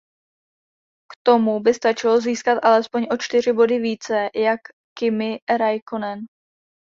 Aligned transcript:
K 1.11 1.13
tomu 1.23 1.57
mu 1.63 1.73
stačilo 1.73 2.21
získat 2.21 2.59
alespoň 2.65 3.07
o 3.11 3.17
čtyři 3.17 3.53
body 3.53 3.79
více 3.79 4.29
jak 4.35 4.59
Kimi 4.97 5.39
Räikkönen. 5.59 6.19